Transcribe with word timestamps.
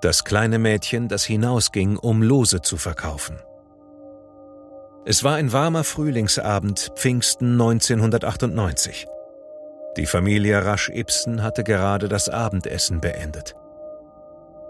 Das 0.00 0.22
kleine 0.22 0.60
Mädchen, 0.60 1.08
das 1.08 1.24
hinausging, 1.24 1.96
um 1.96 2.22
Lose 2.22 2.62
zu 2.62 2.76
verkaufen. 2.76 3.36
Es 5.04 5.24
war 5.24 5.34
ein 5.34 5.52
warmer 5.52 5.82
Frühlingsabend, 5.82 6.92
Pfingsten 6.94 7.52
1998. 7.52 9.06
Die 9.96 10.06
Familie 10.06 10.64
Rasch-Ibsen 10.64 11.42
hatte 11.42 11.64
gerade 11.64 12.08
das 12.08 12.28
Abendessen 12.28 13.00
beendet. 13.00 13.56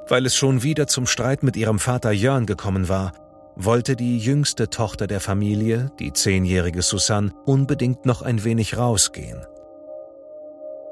Weil 0.06 0.24
es 0.24 0.34
schon 0.34 0.62
wieder 0.62 0.86
zum 0.86 1.06
Streit 1.06 1.42
mit 1.42 1.56
ihrem 1.56 1.78
Vater 1.78 2.12
Jörn 2.12 2.46
gekommen 2.46 2.88
war, 2.88 3.12
wollte 3.54 3.96
die 3.96 4.18
jüngste 4.18 4.70
Tochter 4.70 5.06
der 5.06 5.20
Familie, 5.20 5.90
die 5.98 6.14
zehnjährige 6.14 6.80
Susanne, 6.80 7.32
unbedingt 7.44 8.06
noch 8.06 8.22
ein 8.22 8.44
wenig 8.44 8.78
rausgehen. 8.78 9.44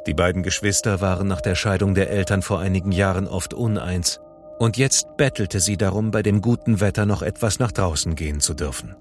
Die 0.06 0.14
beiden 0.14 0.42
Geschwister 0.42 1.00
waren 1.00 1.26
nach 1.26 1.40
der 1.40 1.54
Scheidung 1.54 1.94
der 1.94 2.10
Eltern 2.10 2.42
vor 2.42 2.60
einigen 2.60 2.92
Jahren 2.92 3.26
oft 3.26 3.54
uneins, 3.54 4.20
und 4.58 4.76
jetzt 4.76 5.16
bettelte 5.16 5.60
sie 5.60 5.76
darum, 5.76 6.10
bei 6.10 6.22
dem 6.22 6.40
guten 6.40 6.80
Wetter 6.80 7.06
noch 7.06 7.22
etwas 7.22 7.58
nach 7.58 7.72
draußen 7.72 8.14
gehen 8.14 8.40
zu 8.40 8.54
dürfen. 8.54 8.94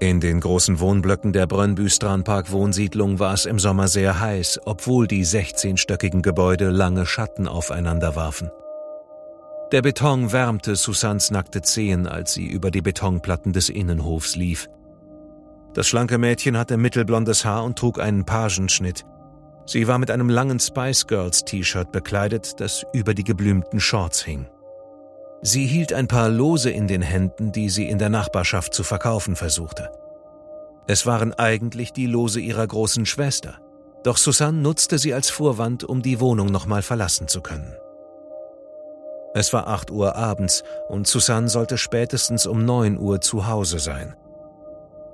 In 0.00 0.18
den 0.18 0.40
großen 0.40 0.80
Wohnblöcken 0.80 1.32
der 1.32 1.46
Brönnbü-Strandpark-Wohnsiedlung 1.46 3.20
war 3.20 3.34
es 3.34 3.46
im 3.46 3.60
Sommer 3.60 3.86
sehr 3.86 4.18
heiß, 4.18 4.62
obwohl 4.64 5.06
die 5.06 5.24
16-stöckigen 5.24 6.22
Gebäude 6.22 6.70
lange 6.70 7.06
Schatten 7.06 7.46
aufeinander 7.46 8.16
warfen. 8.16 8.50
Der 9.70 9.80
Beton 9.80 10.32
wärmte 10.32 10.74
Susans 10.74 11.30
nackte 11.30 11.62
Zehen, 11.62 12.08
als 12.08 12.32
sie 12.32 12.46
über 12.46 12.72
die 12.72 12.82
Betonplatten 12.82 13.52
des 13.52 13.68
Innenhofs 13.68 14.34
lief. 14.34 14.68
Das 15.72 15.86
schlanke 15.86 16.18
Mädchen 16.18 16.58
hatte 16.58 16.76
mittelblondes 16.76 17.44
Haar 17.44 17.62
und 17.62 17.78
trug 17.78 18.00
einen 18.00 18.24
Pagenschnitt. 18.26 19.06
Sie 19.64 19.86
war 19.86 19.98
mit 19.98 20.10
einem 20.10 20.28
langen 20.28 20.58
Spice 20.58 21.06
Girls 21.06 21.44
T-Shirt 21.44 21.92
bekleidet, 21.92 22.60
das 22.60 22.84
über 22.92 23.14
die 23.14 23.24
geblümten 23.24 23.80
Shorts 23.80 24.22
hing. 24.22 24.46
Sie 25.40 25.66
hielt 25.66 25.92
ein 25.92 26.08
paar 26.08 26.28
Lose 26.28 26.70
in 26.70 26.86
den 26.86 27.02
Händen, 27.02 27.52
die 27.52 27.68
sie 27.68 27.88
in 27.88 27.98
der 27.98 28.08
Nachbarschaft 28.08 28.74
zu 28.74 28.84
verkaufen 28.84 29.36
versuchte. 29.36 29.90
Es 30.86 31.06
waren 31.06 31.32
eigentlich 31.32 31.92
die 31.92 32.06
Lose 32.06 32.40
ihrer 32.40 32.66
großen 32.66 33.06
Schwester, 33.06 33.58
doch 34.02 34.16
Susanne 34.16 34.58
nutzte 34.58 34.98
sie 34.98 35.14
als 35.14 35.30
Vorwand, 35.30 35.84
um 35.84 36.02
die 36.02 36.20
Wohnung 36.20 36.48
nochmal 36.48 36.82
verlassen 36.82 37.28
zu 37.28 37.40
können. 37.40 37.72
Es 39.34 39.52
war 39.52 39.68
acht 39.68 39.90
Uhr 39.90 40.16
abends 40.16 40.62
und 40.88 41.06
Susanne 41.06 41.48
sollte 41.48 41.78
spätestens 41.78 42.46
um 42.46 42.64
neun 42.64 42.98
Uhr 42.98 43.20
zu 43.20 43.46
Hause 43.46 43.78
sein. 43.78 44.14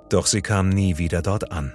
Doch 0.08 0.27
sie 0.27 0.42
kam 0.42 0.70
nie 0.70 0.98
wieder 0.98 1.22
dort 1.22 1.52
an. 1.52 1.74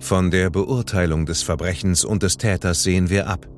von 0.00 0.30
der 0.30 0.50
Beurteilung 0.50 1.26
des 1.26 1.42
Verbrechens 1.42 2.04
und 2.04 2.22
des 2.22 2.36
Täters 2.36 2.82
sehen 2.82 3.10
wir 3.10 3.28
ab, 3.28 3.48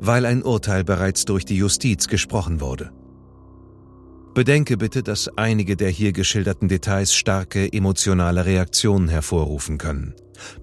weil 0.00 0.26
ein 0.26 0.42
Urteil 0.42 0.84
bereits 0.84 1.24
durch 1.24 1.44
die 1.44 1.56
Justiz 1.56 2.08
gesprochen 2.08 2.60
wurde. 2.60 2.90
Bedenke 4.34 4.76
bitte, 4.76 5.02
dass 5.02 5.28
einige 5.36 5.76
der 5.76 5.90
hier 5.90 6.12
geschilderten 6.12 6.68
Details 6.68 7.14
starke 7.14 7.72
emotionale 7.72 8.46
Reaktionen 8.46 9.08
hervorrufen 9.08 9.76
können. 9.76 10.14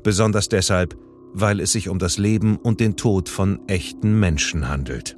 Besonders 0.04 0.50
deshalb, 0.50 0.98
weil 1.34 1.60
es 1.60 1.74
sich 1.74 1.90
um 1.90 2.00
das 2.00 2.18
Leben 2.18 2.58
und 2.58 2.80
den 2.80 2.96
Tod 2.96 3.30
von 3.30 3.60
echten 3.68 4.20
Menschen 4.20 4.70
handelt. 4.70 5.18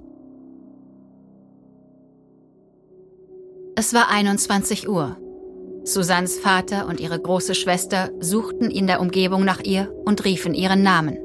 Es 3.75 3.94
war 3.94 4.09
21 4.09 4.90
Uhr. 4.90 5.18
Susannes 5.94 6.38
Vater 6.38 6.88
und 6.88 7.00
ihre 7.00 7.19
große 7.19 7.55
Schwester 7.55 8.09
suchten 8.19 8.69
in 8.69 8.88
der 8.88 9.01
Umgebung 9.01 9.44
nach 9.44 9.59
ihr 9.61 9.91
und 10.05 10.23
riefen 10.25 10.53
ihren 10.53 10.83
Namen. 10.83 11.17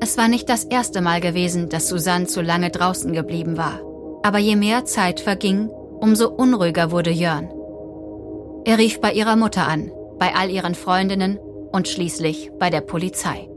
Es 0.00 0.18
war 0.18 0.28
nicht 0.28 0.48
das 0.48 0.64
erste 0.64 1.00
Mal 1.00 1.20
gewesen, 1.20 1.68
dass 1.68 1.88
Susanne 1.88 2.26
zu 2.26 2.42
lange 2.42 2.70
draußen 2.70 3.12
geblieben 3.12 3.56
war. 3.56 3.80
Aber 4.22 4.38
je 4.38 4.56
mehr 4.56 4.84
Zeit 4.84 5.20
verging, 5.20 5.68
umso 5.68 6.28
unruhiger 6.28 6.90
wurde 6.90 7.10
Jörn. 7.10 7.48
Er 8.64 8.78
rief 8.78 9.00
bei 9.00 9.12
ihrer 9.12 9.36
Mutter 9.36 9.66
an, 9.66 9.90
bei 10.18 10.34
all 10.34 10.50
ihren 10.50 10.74
Freundinnen 10.74 11.38
und 11.72 11.88
schließlich 11.88 12.50
bei 12.58 12.70
der 12.70 12.80
Polizei. 12.82 13.48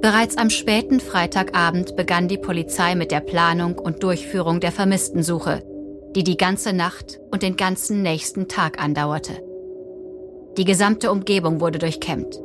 Bereits 0.00 0.36
am 0.36 0.48
späten 0.50 0.98
Freitagabend 0.98 1.94
begann 1.94 2.26
die 2.26 2.38
Polizei 2.38 2.94
mit 2.94 3.10
der 3.10 3.20
Planung 3.20 3.78
und 3.78 4.02
Durchführung 4.02 4.58
der 4.58 4.72
Vermisstensuche, 4.72 5.62
die 6.14 6.24
die 6.24 6.36
ganze 6.36 6.72
Nacht 6.72 7.20
und 7.30 7.42
den 7.42 7.56
ganzen 7.56 8.02
nächsten 8.02 8.48
Tag 8.48 8.82
andauerte. 8.82 9.42
Die 10.56 10.64
gesamte 10.64 11.10
Umgebung 11.10 11.60
wurde 11.60 11.78
durchkämmt. 11.78 12.40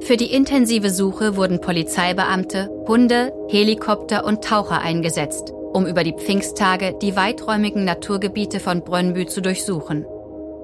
Für 0.00 0.16
die 0.16 0.32
intensive 0.32 0.90
Suche 0.90 1.36
wurden 1.36 1.60
Polizeibeamte, 1.60 2.70
Hunde, 2.86 3.32
Helikopter 3.48 4.24
und 4.24 4.44
Taucher 4.44 4.80
eingesetzt, 4.80 5.52
um 5.72 5.86
über 5.86 6.04
die 6.04 6.12
Pfingsttage 6.12 6.96
die 7.00 7.16
weiträumigen 7.16 7.84
Naturgebiete 7.84 8.60
von 8.60 8.82
Brönnbü 8.82 9.26
zu 9.26 9.40
durchsuchen. 9.40 10.04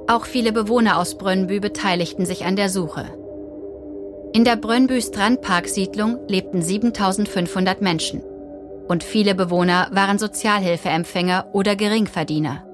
Auch 0.07 0.25
viele 0.25 0.53
Bewohner 0.53 0.99
aus 0.99 1.17
Brönnbü 1.17 1.61
beteiligten 1.61 2.27
sich 2.27 2.45
an 2.45 2.57
der 2.57 2.69
Suche. 2.69 3.07
In 4.33 4.45
der 4.45 4.57
Brönnbü 4.57 5.01
Strandparksiedlung 5.01 6.19
lebten 6.29 6.63
7500 6.63 7.81
Menschen 7.81 8.23
und 8.89 9.05
viele 9.05 9.35
Bewohner 9.35 9.89
waren 9.93 10.19
Sozialhilfeempfänger 10.19 11.49
oder 11.53 11.77
Geringverdiener. 11.77 12.65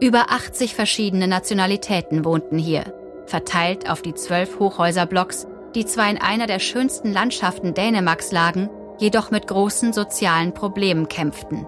Über 0.00 0.30
80 0.30 0.74
verschiedene 0.74 1.28
Nationalitäten 1.28 2.24
wohnten 2.24 2.58
hier, 2.58 2.94
verteilt 3.26 3.90
auf 3.90 4.02
die 4.02 4.14
zwölf 4.14 4.58
Hochhäuserblocks, 4.58 5.46
die 5.74 5.84
zwar 5.84 6.10
in 6.10 6.18
einer 6.18 6.46
der 6.46 6.58
schönsten 6.58 7.12
Landschaften 7.12 7.74
Dänemarks 7.74 8.32
lagen, 8.32 8.70
jedoch 8.98 9.30
mit 9.30 9.46
großen 9.46 9.92
sozialen 9.92 10.54
Problemen 10.54 11.08
kämpften. 11.08 11.66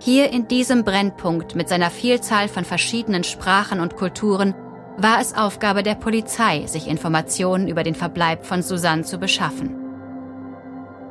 Hier 0.00 0.30
in 0.30 0.48
diesem 0.48 0.84
Brennpunkt 0.84 1.54
mit 1.54 1.68
seiner 1.68 1.90
Vielzahl 1.90 2.48
von 2.48 2.64
verschiedenen 2.64 3.24
Sprachen 3.24 3.80
und 3.80 3.96
Kulturen 3.96 4.54
war 4.96 5.20
es 5.20 5.36
Aufgabe 5.36 5.82
der 5.82 5.94
Polizei, 5.94 6.66
sich 6.66 6.88
Informationen 6.88 7.68
über 7.68 7.82
den 7.82 7.94
Verbleib 7.94 8.44
von 8.44 8.62
Susanne 8.62 9.02
zu 9.02 9.18
beschaffen. 9.18 9.83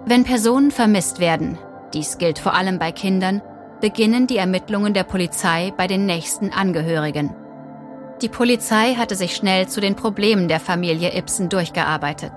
Wenn 0.06 0.26
Personen 0.26 0.72
vermisst 0.72 1.20
werden, 1.20 1.58
dies 1.94 2.18
gilt 2.18 2.38
vor 2.38 2.54
allem 2.54 2.78
bei 2.78 2.92
Kindern, 2.92 3.42
beginnen 3.80 4.28
die 4.28 4.38
Ermittlungen 4.38 4.94
der 4.94 5.04
Polizei 5.06 5.74
bei 5.78 5.88
den 5.88 6.06
nächsten 6.06 6.52
Angehörigen. 6.52 7.34
Die 8.22 8.28
Polizei 8.30 8.96
hatte 8.96 9.16
sich 9.16 9.36
schnell 9.36 9.68
zu 9.68 9.80
den 9.80 9.96
Problemen 9.96 10.48
der 10.50 10.60
Familie 10.60 11.18
Ibsen 11.18 11.48
durchgearbeitet, 11.48 12.34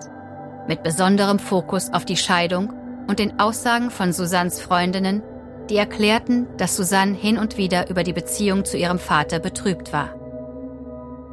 mit 0.68 0.84
besonderem 0.84 1.40
Fokus 1.40 1.92
auf 1.92 2.04
die 2.04 2.16
Scheidung 2.16 2.72
und 3.08 3.18
den 3.18 3.40
Aussagen 3.40 3.90
von 3.90 4.12
Susannes 4.12 4.60
Freundinnen, 4.60 5.22
die 5.68 5.76
erklärten, 5.76 6.46
dass 6.58 6.76
Susanne 6.76 7.14
hin 7.14 7.36
und 7.36 7.56
wieder 7.56 7.90
über 7.90 8.04
die 8.04 8.12
Beziehung 8.12 8.64
zu 8.64 8.76
ihrem 8.76 9.00
Vater 9.00 9.40
betrübt 9.40 9.92
war. 9.92 10.14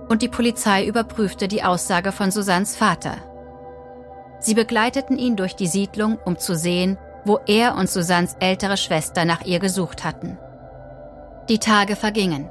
Und 0.09 0.23
die 0.23 0.29
Polizei 0.29 0.85
überprüfte 0.85 1.47
die 1.47 1.63
Aussage 1.63 2.11
von 2.11 2.31
Susannes 2.31 2.75
Vater, 2.75 3.17
Sie 4.43 4.55
begleiteten 4.55 5.17
ihn 5.17 5.37
durch 5.37 5.55
die 5.55 5.67
Siedlung, 5.67 6.19
um 6.25 6.37
zu 6.37 6.53
sehen, 6.53 6.97
wo 7.23 7.39
er 7.47 7.75
und 7.75 7.89
Susannes 7.89 8.35
ältere 8.41 8.75
Schwester 8.75 9.23
nach 9.23 9.45
ihr 9.45 9.59
gesucht 9.59 10.03
hatten. 10.03 10.37
Die 11.47 11.59
Tage 11.59 11.95
vergingen. 11.95 12.49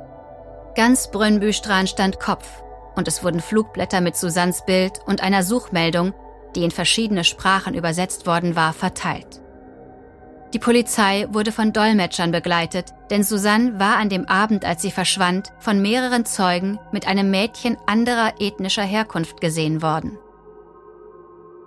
Ganz 0.75 1.11
Brünnbüstrand 1.11 1.91
stand 1.91 2.19
Kopf 2.19 2.49
und 2.97 3.09
es 3.09 3.23
wurden 3.23 3.41
Flugblätter 3.41 4.01
mit 4.01 4.17
Susannes 4.17 4.65
Bild 4.65 5.01
und 5.05 5.23
einer 5.23 5.43
Suchmeldung, 5.43 6.15
die 6.57 6.65
in 6.65 6.71
verschiedene 6.71 7.25
Sprachen 7.25 7.75
übersetzt 7.75 8.27
worden 8.27 8.57
war, 8.57 8.73
verteilt. 8.73 9.43
Die 10.55 10.59
Polizei 10.59 11.27
wurde 11.31 11.53
von 11.53 11.75
Dolmetschern 11.75 12.31
begleitet, 12.31 12.95
denn 13.11 13.23
Susanne 13.23 13.79
war 13.79 13.97
an 13.97 14.09
dem 14.09 14.27
Abend, 14.29 14.65
als 14.65 14.81
sie 14.81 14.91
verschwand, 14.91 15.53
von 15.59 15.83
mehreren 15.83 16.25
Zeugen 16.25 16.79
mit 16.91 17.07
einem 17.07 17.31
Mädchen 17.31 17.77
anderer 17.87 18.33
ethnischer 18.39 18.83
Herkunft 18.83 19.43
gesehen 19.43 19.83
worden. 19.83 20.19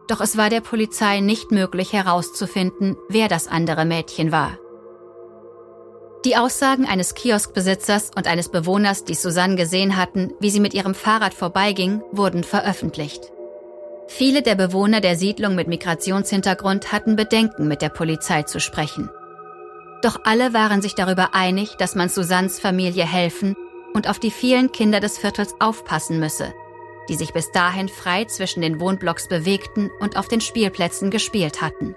Doch 0.07 0.21
es 0.21 0.37
war 0.37 0.49
der 0.49 0.61
Polizei 0.61 1.19
nicht 1.19 1.51
möglich 1.51 1.93
herauszufinden, 1.93 2.95
wer 3.09 3.27
das 3.27 3.47
andere 3.47 3.85
Mädchen 3.85 4.31
war. 4.31 4.57
Die 6.25 6.35
Aussagen 6.37 6.87
eines 6.87 7.13
Kioskbesitzers 7.13 8.11
und 8.15 8.27
eines 8.27 8.49
Bewohners, 8.49 9.03
die 9.03 9.13
Susanne 9.13 9.55
gesehen 9.55 9.95
hatten, 9.95 10.33
wie 10.39 10.49
sie 10.49 10.59
mit 10.59 10.73
ihrem 10.73 10.95
Fahrrad 10.95 11.35
vorbeiging, 11.35 12.01
wurden 12.11 12.43
veröffentlicht. 12.43 13.31
Viele 14.07 14.41
der 14.41 14.55
Bewohner 14.55 15.01
der 15.01 15.17
Siedlung 15.17 15.55
mit 15.55 15.67
Migrationshintergrund 15.67 16.91
hatten 16.91 17.15
Bedenken, 17.15 17.67
mit 17.67 17.81
der 17.81 17.89
Polizei 17.89 18.43
zu 18.43 18.59
sprechen. 18.59 19.09
Doch 20.01 20.21
alle 20.23 20.53
waren 20.53 20.81
sich 20.81 20.95
darüber 20.95 21.33
einig, 21.33 21.75
dass 21.77 21.95
man 21.95 22.09
Susannes 22.09 22.59
Familie 22.59 23.05
helfen 23.05 23.55
und 23.93 24.09
auf 24.09 24.19
die 24.19 24.31
vielen 24.31 24.71
Kinder 24.71 24.99
des 24.99 25.17
Viertels 25.17 25.53
aufpassen 25.59 26.19
müsse, 26.19 26.53
die 27.09 27.15
sich 27.15 27.33
bis 27.33 27.51
dahin 27.51 27.89
frei 27.89 28.25
zwischen 28.25 28.61
den 28.61 28.79
Wohnblocks 28.79 29.27
bewegten 29.27 29.91
und 29.99 30.17
auf 30.17 30.27
den 30.27 30.41
Spielplätzen 30.41 31.11
gespielt 31.11 31.61
hatten. 31.61 31.95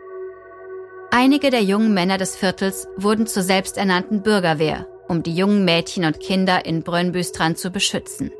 Einige 1.10 1.50
der 1.50 1.62
jungen 1.62 1.94
Männer 1.94 2.18
des 2.18 2.36
Viertels 2.36 2.86
wurden 2.96 3.26
zur 3.26 3.42
selbsternannten 3.42 4.22
Bürgerwehr, 4.22 4.86
um 5.08 5.22
die 5.22 5.34
jungen 5.34 5.64
Mädchen 5.64 6.04
und 6.04 6.20
Kinder 6.20 6.66
in 6.66 6.82
Brönnbüstrand 6.82 7.58
zu 7.58 7.70
beschützen. 7.70 8.30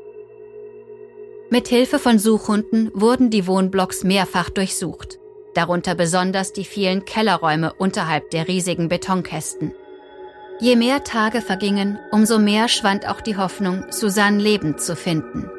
Mit 1.49 1.67
Hilfe 1.67 1.97
von 1.97 2.19
Suchhunden 2.19 2.91
wurden 2.93 3.31
die 3.31 3.47
Wohnblocks 3.47 4.03
mehrfach 4.03 4.51
durchsucht, 4.51 5.17
darunter 5.55 5.95
besonders 5.95 6.53
die 6.53 6.63
vielen 6.63 7.05
Kellerräume 7.05 7.73
unterhalb 7.73 8.29
der 8.29 8.47
riesigen 8.47 8.87
Betonkästen. 8.87 9.73
Je 10.59 10.75
mehr 10.75 11.03
Tage 11.03 11.41
vergingen, 11.41 11.97
umso 12.11 12.37
mehr 12.37 12.67
schwand 12.67 13.07
auch 13.07 13.21
die 13.21 13.37
Hoffnung, 13.37 13.85
Susanne 13.89 14.37
lebend 14.37 14.79
zu 14.79 14.95
finden. 14.95 15.49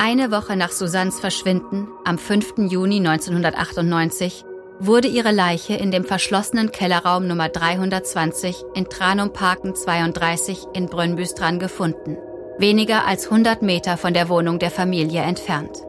Eine 0.00 0.30
Woche 0.30 0.54
nach 0.54 0.70
Susannes 0.70 1.18
Verschwinden, 1.18 1.88
am 2.04 2.18
5. 2.18 2.70
Juni 2.70 2.98
1998, 2.98 4.44
wurde 4.78 5.08
ihre 5.08 5.32
Leiche 5.32 5.74
in 5.74 5.90
dem 5.90 6.04
verschlossenen 6.04 6.70
Kellerraum 6.70 7.26
Nummer 7.26 7.48
320 7.48 8.64
in 8.74 8.88
Tranumparken 8.88 9.74
32 9.74 10.66
in 10.72 10.86
Brünnbüstran 10.86 11.58
gefunden, 11.58 12.16
weniger 12.58 13.06
als 13.06 13.24
100 13.24 13.62
Meter 13.62 13.96
von 13.96 14.14
der 14.14 14.28
Wohnung 14.28 14.60
der 14.60 14.70
Familie 14.70 15.22
entfernt. 15.22 15.82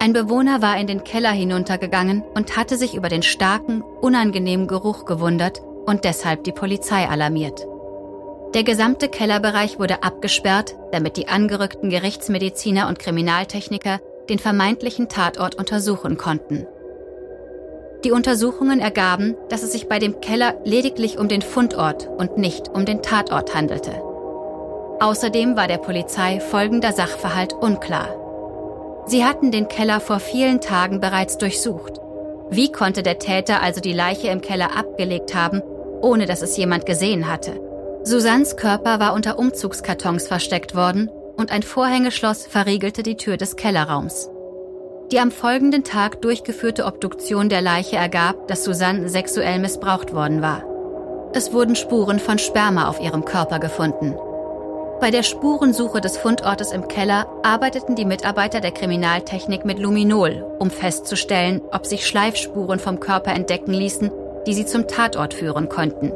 Ein 0.00 0.12
Bewohner 0.12 0.60
war 0.60 0.76
in 0.76 0.88
den 0.88 1.04
Keller 1.04 1.30
hinuntergegangen 1.30 2.24
und 2.34 2.56
hatte 2.56 2.76
sich 2.76 2.96
über 2.96 3.08
den 3.08 3.22
starken, 3.22 3.82
unangenehmen 4.00 4.66
Geruch 4.66 5.04
gewundert 5.04 5.62
und 5.86 6.02
deshalb 6.02 6.42
die 6.42 6.52
Polizei 6.52 7.08
alarmiert. 7.08 7.64
Der 8.54 8.62
gesamte 8.62 9.08
Kellerbereich 9.08 9.80
wurde 9.80 10.04
abgesperrt, 10.04 10.76
damit 10.92 11.16
die 11.16 11.26
angerückten 11.26 11.90
Gerichtsmediziner 11.90 12.86
und 12.86 13.00
Kriminaltechniker 13.00 13.98
den 14.28 14.38
vermeintlichen 14.38 15.08
Tatort 15.08 15.56
untersuchen 15.56 16.16
konnten. 16.16 16.64
Die 18.04 18.12
Untersuchungen 18.12 18.78
ergaben, 18.78 19.34
dass 19.48 19.64
es 19.64 19.72
sich 19.72 19.88
bei 19.88 19.98
dem 19.98 20.20
Keller 20.20 20.54
lediglich 20.64 21.18
um 21.18 21.26
den 21.26 21.42
Fundort 21.42 22.06
und 22.06 22.38
nicht 22.38 22.68
um 22.68 22.84
den 22.84 23.02
Tatort 23.02 23.56
handelte. 23.56 23.90
Außerdem 25.00 25.56
war 25.56 25.66
der 25.66 25.78
Polizei 25.78 26.38
folgender 26.38 26.92
Sachverhalt 26.92 27.54
unklar. 27.54 28.08
Sie 29.06 29.24
hatten 29.24 29.50
den 29.50 29.66
Keller 29.66 29.98
vor 29.98 30.20
vielen 30.20 30.60
Tagen 30.60 31.00
bereits 31.00 31.38
durchsucht. 31.38 32.00
Wie 32.50 32.70
konnte 32.70 33.02
der 33.02 33.18
Täter 33.18 33.62
also 33.62 33.80
die 33.80 33.92
Leiche 33.92 34.28
im 34.28 34.42
Keller 34.42 34.76
abgelegt 34.76 35.34
haben, 35.34 35.60
ohne 36.02 36.26
dass 36.26 36.40
es 36.40 36.56
jemand 36.56 36.86
gesehen 36.86 37.28
hatte? 37.28 37.73
Susannes 38.06 38.56
Körper 38.56 39.00
war 39.00 39.14
unter 39.14 39.38
Umzugskartons 39.38 40.28
versteckt 40.28 40.74
worden 40.74 41.08
und 41.36 41.50
ein 41.50 41.62
Vorhängeschloss 41.62 42.46
verriegelte 42.46 43.02
die 43.02 43.16
Tür 43.16 43.38
des 43.38 43.56
Kellerraums. 43.56 44.28
Die 45.10 45.18
am 45.18 45.30
folgenden 45.30 45.84
Tag 45.84 46.20
durchgeführte 46.20 46.84
Obduktion 46.84 47.48
der 47.48 47.62
Leiche 47.62 47.96
ergab, 47.96 48.46
dass 48.46 48.62
Susanne 48.62 49.08
sexuell 49.08 49.58
missbraucht 49.58 50.12
worden 50.12 50.42
war. 50.42 50.64
Es 51.32 51.54
wurden 51.54 51.76
Spuren 51.76 52.18
von 52.18 52.38
Sperma 52.38 52.88
auf 52.88 53.00
ihrem 53.00 53.24
Körper 53.24 53.58
gefunden. 53.58 54.14
Bei 55.00 55.10
der 55.10 55.22
Spurensuche 55.22 56.02
des 56.02 56.18
Fundortes 56.18 56.72
im 56.72 56.88
Keller 56.88 57.26
arbeiteten 57.42 57.96
die 57.96 58.04
Mitarbeiter 58.04 58.60
der 58.60 58.72
Kriminaltechnik 58.72 59.64
mit 59.64 59.78
Luminol, 59.78 60.44
um 60.58 60.70
festzustellen, 60.70 61.62
ob 61.72 61.86
sich 61.86 62.06
Schleifspuren 62.06 62.78
vom 62.78 63.00
Körper 63.00 63.32
entdecken 63.32 63.72
ließen, 63.72 64.10
die 64.46 64.52
sie 64.52 64.66
zum 64.66 64.88
Tatort 64.88 65.32
führen 65.32 65.70
konnten. 65.70 66.12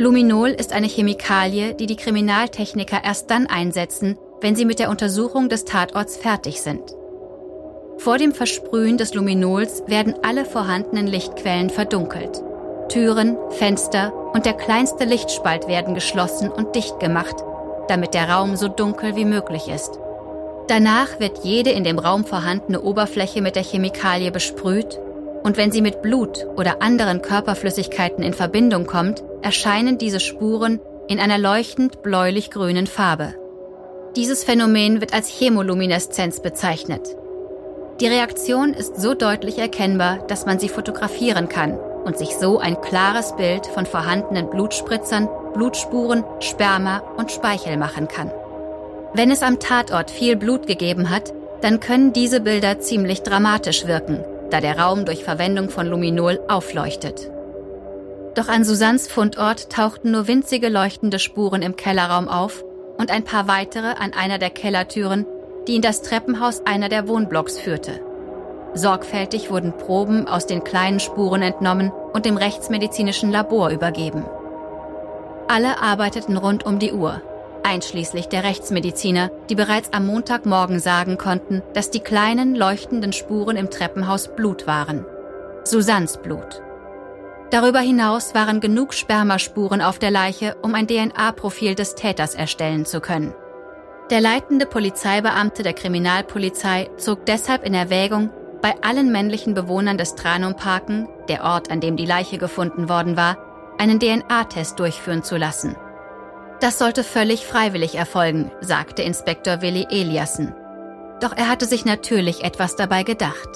Luminol 0.00 0.48
ist 0.48 0.72
eine 0.72 0.86
Chemikalie, 0.86 1.74
die 1.74 1.84
die 1.84 1.96
Kriminaltechniker 1.96 3.04
erst 3.04 3.30
dann 3.30 3.46
einsetzen, 3.46 4.16
wenn 4.40 4.56
sie 4.56 4.64
mit 4.64 4.78
der 4.78 4.88
Untersuchung 4.88 5.50
des 5.50 5.66
Tatorts 5.66 6.16
fertig 6.16 6.62
sind. 6.62 6.96
Vor 7.98 8.16
dem 8.16 8.32
Versprühen 8.32 8.96
des 8.96 9.12
Luminols 9.12 9.82
werden 9.88 10.14
alle 10.22 10.46
vorhandenen 10.46 11.06
Lichtquellen 11.06 11.68
verdunkelt. 11.68 12.42
Türen, 12.88 13.36
Fenster 13.50 14.14
und 14.32 14.46
der 14.46 14.54
kleinste 14.54 15.04
Lichtspalt 15.04 15.68
werden 15.68 15.92
geschlossen 15.92 16.48
und 16.48 16.74
dicht 16.74 16.98
gemacht, 16.98 17.36
damit 17.88 18.14
der 18.14 18.30
Raum 18.30 18.56
so 18.56 18.68
dunkel 18.68 19.16
wie 19.16 19.26
möglich 19.26 19.68
ist. 19.68 19.98
Danach 20.68 21.20
wird 21.20 21.44
jede 21.44 21.72
in 21.72 21.84
dem 21.84 21.98
Raum 21.98 22.24
vorhandene 22.24 22.80
Oberfläche 22.80 23.42
mit 23.42 23.54
der 23.54 23.64
Chemikalie 23.64 24.30
besprüht 24.30 24.98
und 25.42 25.56
wenn 25.56 25.72
sie 25.72 25.82
mit 25.82 26.02
Blut 26.02 26.46
oder 26.56 26.82
anderen 26.82 27.22
Körperflüssigkeiten 27.22 28.22
in 28.22 28.34
Verbindung 28.34 28.86
kommt, 28.86 29.22
erscheinen 29.42 29.98
diese 29.98 30.20
Spuren 30.20 30.80
in 31.08 31.18
einer 31.18 31.38
leuchtend 31.38 32.02
bläulich-grünen 32.02 32.86
Farbe. 32.86 33.34
Dieses 34.16 34.44
Phänomen 34.44 35.00
wird 35.00 35.14
als 35.14 35.28
Chemolumineszenz 35.28 36.40
bezeichnet. 36.40 37.16
Die 38.00 38.06
Reaktion 38.06 38.74
ist 38.74 39.00
so 39.00 39.14
deutlich 39.14 39.58
erkennbar, 39.58 40.18
dass 40.26 40.46
man 40.46 40.58
sie 40.58 40.68
fotografieren 40.68 41.48
kann 41.48 41.78
und 42.04 42.16
sich 42.16 42.36
so 42.36 42.58
ein 42.58 42.80
klares 42.80 43.36
Bild 43.36 43.66
von 43.66 43.86
vorhandenen 43.86 44.48
Blutspritzern, 44.50 45.28
Blutspuren, 45.54 46.24
Sperma 46.40 47.02
und 47.16 47.30
Speichel 47.30 47.76
machen 47.76 48.08
kann. 48.08 48.30
Wenn 49.12 49.30
es 49.30 49.42
am 49.42 49.58
Tatort 49.58 50.10
viel 50.10 50.36
Blut 50.36 50.66
gegeben 50.66 51.10
hat, 51.10 51.32
dann 51.60 51.80
können 51.80 52.12
diese 52.12 52.40
Bilder 52.40 52.80
ziemlich 52.80 53.22
dramatisch 53.22 53.86
wirken, 53.86 54.24
da 54.50 54.60
der 54.60 54.78
Raum 54.78 55.04
durch 55.04 55.24
Verwendung 55.24 55.70
von 55.70 55.86
Luminol 55.86 56.40
aufleuchtet. 56.48 57.30
Doch 58.34 58.48
an 58.48 58.64
Susannes 58.64 59.08
Fundort 59.08 59.70
tauchten 59.70 60.12
nur 60.12 60.28
winzige 60.28 60.68
leuchtende 60.68 61.18
Spuren 61.18 61.62
im 61.62 61.76
Kellerraum 61.76 62.28
auf 62.28 62.64
und 62.96 63.10
ein 63.10 63.24
paar 63.24 63.48
weitere 63.48 63.94
an 63.94 64.12
einer 64.12 64.38
der 64.38 64.50
Kellertüren, 64.50 65.26
die 65.66 65.76
in 65.76 65.82
das 65.82 66.02
Treppenhaus 66.02 66.64
einer 66.64 66.88
der 66.88 67.08
Wohnblocks 67.08 67.58
führte. 67.58 68.00
Sorgfältig 68.74 69.50
wurden 69.50 69.72
Proben 69.76 70.28
aus 70.28 70.46
den 70.46 70.62
kleinen 70.62 71.00
Spuren 71.00 71.42
entnommen 71.42 71.90
und 72.12 72.24
dem 72.24 72.36
rechtsmedizinischen 72.36 73.32
Labor 73.32 73.70
übergeben. 73.70 74.24
Alle 75.48 75.82
arbeiteten 75.82 76.36
rund 76.36 76.64
um 76.64 76.78
die 76.78 76.92
Uhr, 76.92 77.20
einschließlich 77.64 78.28
der 78.28 78.44
Rechtsmediziner, 78.44 79.30
die 79.48 79.54
bereits 79.54 79.92
am 79.92 80.06
Montagmorgen 80.06 80.80
sagen 80.80 81.18
konnten, 81.18 81.62
dass 81.74 81.90
die 81.90 82.00
kleinen 82.00 82.54
leuchtenden 82.54 83.12
Spuren 83.12 83.56
im 83.56 83.70
Treppenhaus 83.70 84.34
Blut 84.34 84.66
waren. 84.66 85.04
Susannes 85.64 86.16
Blut. 86.18 86.62
Darüber 87.50 87.80
hinaus 87.80 88.34
waren 88.34 88.60
genug 88.60 88.94
Spermaspuren 88.94 89.82
auf 89.82 89.98
der 89.98 90.10
Leiche, 90.10 90.56
um 90.62 90.74
ein 90.74 90.86
DNA-Profil 90.86 91.74
des 91.74 91.96
Täters 91.96 92.34
erstellen 92.34 92.86
zu 92.86 93.00
können. 93.00 93.34
Der 94.10 94.20
leitende 94.20 94.66
Polizeibeamte 94.66 95.62
der 95.62 95.72
Kriminalpolizei 95.72 96.90
zog 96.96 97.26
deshalb 97.26 97.64
in 97.64 97.74
Erwägung, 97.74 98.30
bei 98.62 98.74
allen 98.82 99.10
männlichen 99.10 99.54
Bewohnern 99.54 99.98
des 99.98 100.14
Tranumparken, 100.14 101.08
der 101.28 101.44
Ort, 101.44 101.70
an 101.70 101.80
dem 101.80 101.96
die 101.96 102.06
Leiche 102.06 102.38
gefunden 102.38 102.88
worden 102.88 103.16
war, 103.16 103.36
einen 103.78 103.98
DNA-Test 103.98 104.78
durchführen 104.78 105.22
zu 105.22 105.36
lassen. 105.36 105.76
Das 106.60 106.78
sollte 106.78 107.04
völlig 107.04 107.46
freiwillig 107.46 107.94
erfolgen, 107.94 108.50
sagte 108.60 109.02
Inspektor 109.02 109.62
Willi 109.62 109.86
Eliassen. 109.90 110.54
Doch 111.20 111.36
er 111.36 111.48
hatte 111.48 111.66
sich 111.66 111.84
natürlich 111.84 112.44
etwas 112.44 112.76
dabei 112.76 113.02
gedacht. 113.02 113.48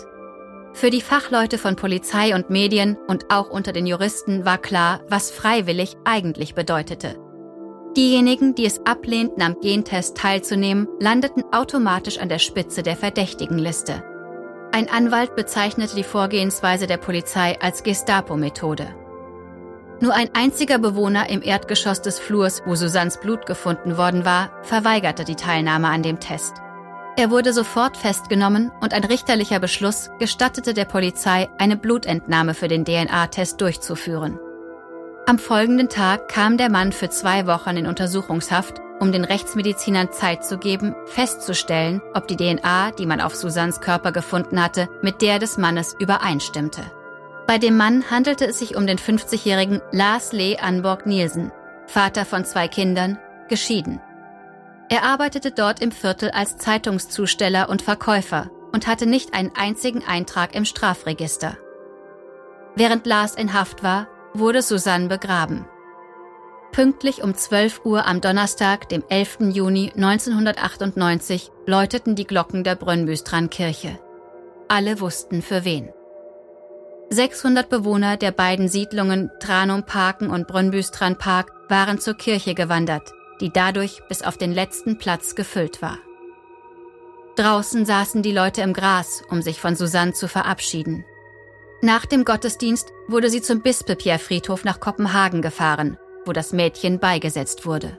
Für 0.72 0.90
die 0.90 1.02
Fachleute 1.02 1.58
von 1.58 1.76
Polizei 1.76 2.34
und 2.34 2.50
Medien 2.50 2.96
und 3.06 3.30
auch 3.30 3.48
unter 3.50 3.72
den 3.72 3.86
Juristen 3.86 4.44
war 4.44 4.58
klar, 4.58 5.00
was 5.08 5.30
freiwillig 5.30 5.96
eigentlich 6.04 6.54
bedeutete. 6.54 7.16
Diejenigen, 7.96 8.56
die 8.56 8.66
es 8.66 8.84
ablehnten, 8.84 9.40
am 9.40 9.60
Gentest 9.60 10.16
teilzunehmen, 10.16 10.88
landeten 10.98 11.44
automatisch 11.52 12.18
an 12.18 12.28
der 12.28 12.40
Spitze 12.40 12.82
der 12.82 12.96
Verdächtigenliste. 12.96 14.02
Ein 14.72 14.90
Anwalt 14.90 15.36
bezeichnete 15.36 15.94
die 15.94 16.02
Vorgehensweise 16.02 16.88
der 16.88 16.96
Polizei 16.96 17.56
als 17.60 17.84
Gestapo-Methode. 17.84 18.88
Nur 20.04 20.12
ein 20.12 20.28
einziger 20.34 20.76
Bewohner 20.76 21.30
im 21.30 21.40
Erdgeschoss 21.40 22.02
des 22.02 22.18
Flurs, 22.18 22.60
wo 22.66 22.74
Susannes 22.74 23.18
Blut 23.18 23.46
gefunden 23.46 23.96
worden 23.96 24.26
war, 24.26 24.50
verweigerte 24.62 25.24
die 25.24 25.34
Teilnahme 25.34 25.88
an 25.88 26.02
dem 26.02 26.20
Test. 26.20 26.56
Er 27.16 27.30
wurde 27.30 27.54
sofort 27.54 27.96
festgenommen 27.96 28.70
und 28.82 28.92
ein 28.92 29.04
richterlicher 29.04 29.60
Beschluss 29.60 30.10
gestattete 30.18 30.74
der 30.74 30.84
Polizei, 30.84 31.48
eine 31.56 31.78
Blutentnahme 31.78 32.52
für 32.52 32.68
den 32.68 32.84
DNA-Test 32.84 33.62
durchzuführen. 33.62 34.38
Am 35.24 35.38
folgenden 35.38 35.88
Tag 35.88 36.28
kam 36.28 36.58
der 36.58 36.68
Mann 36.68 36.92
für 36.92 37.08
zwei 37.08 37.46
Wochen 37.46 37.78
in 37.78 37.86
Untersuchungshaft, 37.86 38.82
um 39.00 39.10
den 39.10 39.24
Rechtsmedizinern 39.24 40.12
Zeit 40.12 40.44
zu 40.44 40.58
geben, 40.58 40.94
festzustellen, 41.06 42.02
ob 42.12 42.28
die 42.28 42.36
DNA, 42.36 42.90
die 42.90 43.06
man 43.06 43.22
auf 43.22 43.34
Susans 43.34 43.80
Körper 43.80 44.12
gefunden 44.12 44.62
hatte, 44.62 44.86
mit 45.00 45.22
der 45.22 45.38
des 45.38 45.56
Mannes 45.56 45.96
übereinstimmte. 45.98 46.82
Bei 47.46 47.58
dem 47.58 47.76
Mann 47.76 48.10
handelte 48.10 48.46
es 48.46 48.58
sich 48.58 48.74
um 48.74 48.86
den 48.86 48.98
50-jährigen 48.98 49.82
Lars 49.92 50.32
Lee 50.32 50.56
Anborg 50.56 51.04
Nielsen, 51.04 51.52
Vater 51.86 52.24
von 52.24 52.44
zwei 52.44 52.68
Kindern, 52.68 53.18
geschieden. 53.48 54.00
Er 54.88 55.02
arbeitete 55.02 55.50
dort 55.50 55.80
im 55.80 55.92
Viertel 55.92 56.30
als 56.30 56.56
Zeitungszusteller 56.56 57.68
und 57.68 57.82
Verkäufer 57.82 58.50
und 58.72 58.86
hatte 58.86 59.06
nicht 59.06 59.34
einen 59.34 59.52
einzigen 59.54 60.04
Eintrag 60.04 60.54
im 60.54 60.64
Strafregister. 60.64 61.56
Während 62.76 63.06
Lars 63.06 63.34
in 63.34 63.52
Haft 63.52 63.82
war, 63.82 64.08
wurde 64.32 64.62
Susanne 64.62 65.08
begraben. 65.08 65.66
Pünktlich 66.72 67.22
um 67.22 67.34
12 67.34 67.84
Uhr 67.84 68.04
am 68.04 68.20
Donnerstag, 68.20 68.88
dem 68.88 69.04
11. 69.08 69.52
Juni 69.52 69.92
1998, 69.94 71.52
läuteten 71.66 72.16
die 72.16 72.26
Glocken 72.26 72.64
der 72.64 72.74
Brönnbüstrankirche. 72.74 74.00
Alle 74.66 74.98
wussten 75.00 75.40
für 75.40 75.64
wen. 75.64 75.93
600 77.10 77.68
Bewohner 77.68 78.16
der 78.16 78.32
beiden 78.32 78.68
Siedlungen 78.68 79.30
Tranum 79.40 79.84
Parken 79.84 80.30
und 80.30 80.48
Brönnbüstran 80.48 81.16
Park 81.16 81.52
waren 81.68 81.98
zur 82.00 82.14
Kirche 82.14 82.54
gewandert, 82.54 83.12
die 83.40 83.50
dadurch 83.50 84.00
bis 84.08 84.22
auf 84.22 84.36
den 84.36 84.52
letzten 84.52 84.98
Platz 84.98 85.34
gefüllt 85.34 85.82
war. 85.82 85.98
Draußen 87.36 87.84
saßen 87.84 88.22
die 88.22 88.32
Leute 88.32 88.62
im 88.62 88.72
Gras, 88.72 89.22
um 89.28 89.42
sich 89.42 89.60
von 89.60 89.76
Susanne 89.76 90.12
zu 90.12 90.28
verabschieden. 90.28 91.04
Nach 91.82 92.06
dem 92.06 92.24
Gottesdienst 92.24 92.88
wurde 93.08 93.28
sie 93.28 93.42
zum 93.42 93.60
Bispepierfriedhof 93.60 94.64
nach 94.64 94.80
Kopenhagen 94.80 95.42
gefahren, 95.42 95.98
wo 96.24 96.32
das 96.32 96.52
Mädchen 96.52 96.98
beigesetzt 97.00 97.66
wurde. 97.66 97.98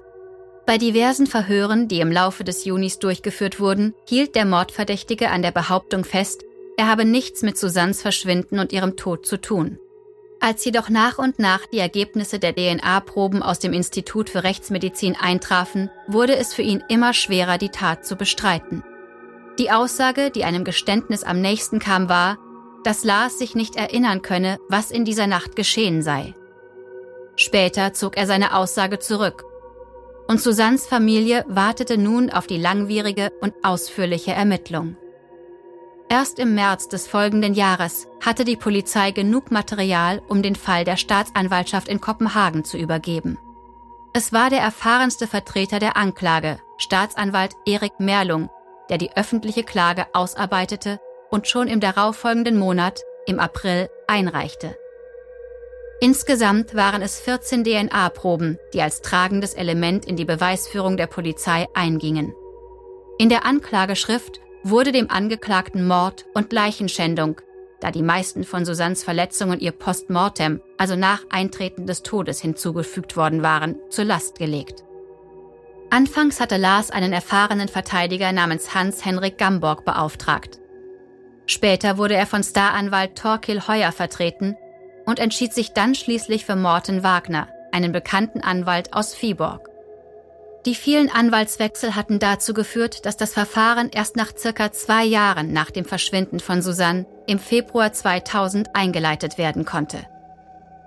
Bei 0.66 0.80
diversen 0.80 1.28
Verhören, 1.28 1.88
die 1.88 2.00
im 2.00 2.12
Laufe 2.12 2.44
des 2.44 2.66
Junis 2.66 2.98
durchgeführt 2.98 3.60
wurden, 3.60 3.94
hielt 4.08 4.36
der 4.36 4.46
Mordverdächtige 4.46 5.30
an 5.30 5.44
der 5.44 5.52
Behauptung 5.52 6.04
fest, 6.04 6.44
er 6.78 6.88
habe 6.88 7.06
nichts 7.06 7.42
mit 7.42 7.58
Susannes 7.58 8.02
Verschwinden 8.02 8.60
und 8.60 8.74
ihrem 8.74 8.96
Tod 8.96 9.26
zu 9.26 9.40
tun. 9.40 9.80
Als 10.40 10.64
jedoch 10.66 10.90
nach 10.90 11.18
und 11.18 11.40
nach 11.40 11.66
die 11.66 11.80
Ergebnisse 11.80 12.40
der 12.40 12.54
DNA-Proben 12.54 13.42
aus 13.42 13.60
dem 13.60 13.74
Institut 13.74 14.30
für 14.30 14.44
Rechtsmedizin 14.44 15.16
eintrafen, 15.16 15.90
wurde 16.08 16.36
es 16.36 16.54
für 16.54 16.62
ihn 16.62 16.84
immer 16.90 17.14
schwerer, 17.14 17.58
die 17.58 17.70
Tat 17.70 18.06
zu 18.06 18.16
bestreiten. 18.16 18.84
Die 19.58 19.72
Aussage, 19.72 20.32
die 20.32 20.44
einem 20.44 20.66
Geständnis 20.66 21.24
am 21.24 21.40
nächsten 21.40 21.80
kam, 21.80 22.10
war, 22.10 22.38
dass 22.84 23.04
Lars 23.04 23.40
sich 23.40 23.56
nicht 23.56 23.78
erinnern 23.78 24.22
könne, 24.22 24.60
was 24.68 24.92
in 24.92 25.06
dieser 25.06 25.28
Nacht 25.28 25.56
geschehen 25.56 26.02
sei. 26.02 26.36
Später 27.38 27.94
zog 27.94 28.18
er 28.18 28.28
seine 28.28 28.56
Aussage 28.56 29.00
zurück. 29.00 29.46
Und 30.28 30.42
Susannes 30.42 30.86
Familie 30.86 31.46
wartete 31.48 31.98
nun 31.98 32.30
auf 32.30 32.48
die 32.48 32.58
langwierige 32.58 33.32
und 33.42 33.54
ausführliche 33.64 34.34
Ermittlung. 34.34 34.98
Erst 36.08 36.38
im 36.38 36.54
März 36.54 36.88
des 36.88 37.08
folgenden 37.08 37.54
Jahres 37.56 38.08
hatte 38.24 38.46
die 38.46 38.56
Polizei 38.56 39.12
genug 39.12 39.52
Material, 39.52 40.22
um 40.28 40.44
den 40.44 40.56
Fall 40.56 40.84
der 40.84 40.98
Staatsanwaltschaft 40.98 41.88
in 41.88 42.00
Kopenhagen 42.00 42.64
zu 42.64 42.78
übergeben. 42.78 43.40
Es 44.14 44.32
war 44.32 44.50
der 44.50 44.62
erfahrenste 44.62 45.28
Vertreter 45.28 45.80
der 45.80 45.98
Anklage, 45.98 46.60
Staatsanwalt 46.78 47.56
Erik 47.66 48.00
Merlung, 48.00 48.50
der 48.90 48.98
die 48.98 49.16
öffentliche 49.18 49.64
Klage 49.64 50.06
ausarbeitete 50.14 51.00
und 51.32 51.48
schon 51.48 51.68
im 51.68 51.80
darauffolgenden 51.80 52.58
Monat, 52.58 53.02
im 53.26 53.40
April, 53.40 53.90
einreichte. 54.08 54.78
Insgesamt 56.02 56.76
waren 56.76 57.02
es 57.02 57.20
14 57.20 57.64
DNA-Proben, 57.64 58.60
die 58.74 58.82
als 58.82 59.02
tragendes 59.02 59.54
Element 59.54 60.06
in 60.06 60.16
die 60.16 60.26
Beweisführung 60.26 60.98
der 60.98 61.08
Polizei 61.08 61.68
eingingen. 61.74 62.34
In 63.18 63.30
der 63.30 63.46
Anklageschrift 63.46 64.42
wurde 64.68 64.92
dem 64.92 65.12
Angeklagten 65.12 65.88
Mord 65.88 66.26
und 66.34 66.52
Leichenschändung, 66.52 67.40
da 67.82 67.92
die 67.92 68.02
meisten 68.02 68.44
von 68.44 68.66
Susannes 68.66 69.04
Verletzungen 69.04 69.60
ihr 69.60 69.72
Postmortem, 69.72 70.60
also 70.78 70.96
nach 70.96 71.22
Eintreten 71.30 71.86
des 71.86 72.02
Todes 72.02 72.42
hinzugefügt 72.42 73.16
worden 73.16 73.44
waren, 73.44 73.76
zur 73.90 74.06
Last 74.06 74.40
gelegt. 74.40 74.84
Anfangs 75.92 76.40
hatte 76.40 76.58
Lars 76.58 76.90
einen 76.90 77.14
erfahrenen 77.14 77.68
Verteidiger 77.68 78.32
namens 78.32 78.74
Hans-Henrik 78.74 79.38
Gamborg 79.38 79.86
beauftragt. 79.86 80.60
Später 81.46 82.00
wurde 82.00 82.16
er 82.16 82.26
von 82.26 82.44
Staranwalt 82.44 83.16
Torkil 83.16 83.68
Heuer 83.68 83.92
vertreten 83.92 84.58
und 85.06 85.20
entschied 85.20 85.54
sich 85.54 85.74
dann 85.74 85.94
schließlich 85.94 86.44
für 86.44 86.56
Morten 86.56 87.04
Wagner, 87.04 87.50
einen 87.72 87.92
bekannten 87.92 88.42
Anwalt 88.42 88.94
aus 88.94 89.22
Viborg. 89.22 89.75
Die 90.66 90.74
vielen 90.74 91.12
Anwaltswechsel 91.12 91.96
hatten 91.96 92.18
dazu 92.18 92.56
geführt, 92.56 93.06
dass 93.06 93.18
das 93.18 93.34
Verfahren 93.34 93.90
erst 93.90 94.16
nach 94.16 94.36
circa 94.36 94.72
zwei 94.72 95.04
Jahren 95.04 95.54
nach 95.54 95.70
dem 95.70 95.86
Verschwinden 95.86 96.40
von 96.40 96.64
Susanne 96.64 97.06
im 97.28 97.38
Februar 97.38 97.94
2000 97.94 98.76
eingeleitet 98.76 99.38
werden 99.38 99.64
konnte. 99.64 100.08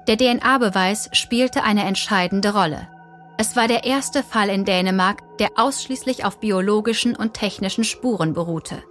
Der 0.09 0.17
DNA-Beweis 0.17 1.11
spielte 1.13 1.63
eine 1.63 1.85
entscheidende 1.85 2.55
Rolle. 2.55 2.89
Es 3.37 3.55
war 3.55 3.69
der 3.69 3.85
erste 3.85 4.25
Fall 4.25 4.49
in 4.49 4.65
Dänemark, 4.65 5.23
der 5.39 5.51
ausschließlich 5.55 6.25
auf 6.25 6.41
biologischen 6.41 7.15
und 7.15 7.35
technischen 7.35 7.85
Spuren 7.85 8.33
beruhte. 8.33 8.83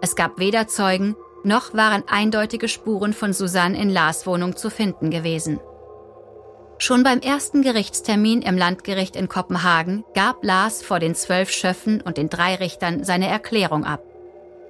Es 0.00 0.16
gab 0.16 0.40
weder 0.40 0.66
Zeugen, 0.66 1.14
noch 1.44 1.74
waren 1.74 2.02
eindeutige 2.08 2.66
Spuren 2.66 3.12
von 3.12 3.32
Susanne 3.32 3.80
in 3.80 3.88
Lars 3.88 4.26
Wohnung 4.26 4.56
zu 4.56 4.68
finden 4.68 5.10
gewesen. 5.10 5.60
Schon 6.78 7.02
beim 7.02 7.20
ersten 7.20 7.62
Gerichtstermin 7.62 8.42
im 8.42 8.58
Landgericht 8.58 9.16
in 9.16 9.28
Kopenhagen 9.28 10.04
gab 10.14 10.44
Lars 10.44 10.82
vor 10.82 10.98
den 10.98 11.14
zwölf 11.14 11.50
Schöffen 11.50 12.02
und 12.02 12.18
den 12.18 12.28
drei 12.28 12.56
Richtern 12.56 13.02
seine 13.02 13.28
Erklärung 13.28 13.84
ab. 13.84 14.02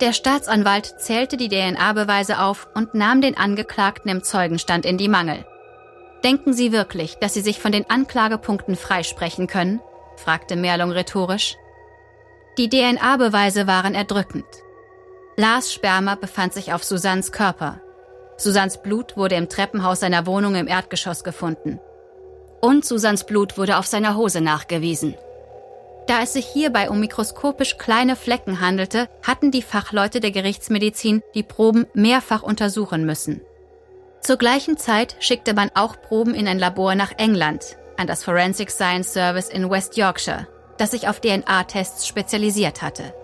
Der 0.01 0.13
Staatsanwalt 0.13 1.01
zählte 1.01 1.37
die 1.37 1.49
DNA-Beweise 1.49 2.39
auf 2.39 2.69
und 2.75 2.95
nahm 2.95 3.23
den 3.23 3.37
Angeklagten 3.37 4.11
im 4.11 4.23
Zeugenstand 4.23 4.87
in 4.87 4.99
die 4.99 5.09
Mangel. 5.09 5.45
Denken 6.23 6.53
Sie 6.53 6.71
wirklich, 6.71 7.17
dass 7.17 7.35
Sie 7.35 7.41
sich 7.41 7.59
von 7.61 7.73
den 7.73 7.89
Anklagepunkten 7.91 8.77
freisprechen 8.77 9.49
können? 9.49 9.81
fragte 10.17 10.55
Merlung 10.55 10.93
rhetorisch. 10.93 11.57
Die 12.57 12.69
DNA-Beweise 12.69 13.67
waren 13.67 13.95
erdrückend. 13.95 14.47
Lars 15.37 15.73
Sperma 15.73 16.15
befand 16.15 16.55
sich 16.55 16.73
auf 16.73 16.85
Susannes 16.85 17.33
Körper. 17.33 17.81
Susannes 18.39 18.81
Blut 18.81 19.17
wurde 19.17 19.35
im 19.35 19.49
Treppenhaus 19.49 20.01
seiner 20.01 20.27
Wohnung 20.27 20.55
im 20.55 20.69
Erdgeschoss 20.69 21.25
gefunden 21.25 21.81
und 22.61 22.85
Susans 22.85 23.25
Blut 23.25 23.59
wurde 23.59 23.79
auf 23.79 23.87
seiner 23.87 24.17
Hose 24.17 24.41
nachgewiesen. 24.41 25.15
Da 26.07 26.23
es 26.23 26.35
sich 26.35 26.47
hierbei 26.47 26.89
um 26.89 27.01
mikroskopisch 27.01 27.79
kleine 27.79 28.15
Flecken 28.15 28.61
handelte, 28.61 29.09
hatten 29.23 29.51
die 29.51 29.63
Fachleute 29.63 30.21
der 30.21 30.31
Gerichtsmedizin 30.31 31.23
die 31.35 31.43
Proben 31.43 31.87
mehrfach 31.95 32.43
untersuchen 32.43 33.05
müssen. 33.05 33.41
Zur 34.21 34.37
gleichen 34.37 34.77
Zeit 34.77 35.17
schickte 35.19 35.55
man 35.55 35.71
auch 35.75 36.01
Proben 36.01 36.35
in 36.35 36.47
ein 36.49 36.59
Labor 36.59 36.95
nach 36.95 37.13
England, 37.17 37.77
an 37.97 38.07
das 38.07 38.25
Forensic 38.25 38.71
Science 38.71 39.13
Service 39.13 39.49
in 39.49 39.69
West 39.69 39.97
Yorkshire, 39.97 40.47
das 40.79 40.93
sich 40.93 41.09
auf 41.09 41.21
DNA-Tests 41.21 42.07
spezialisiert 42.07 42.83
hatte. 42.83 43.15